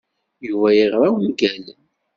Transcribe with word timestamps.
Yuba 0.47 0.69
yeɣra 0.77 1.07
ungalen. 1.17 1.65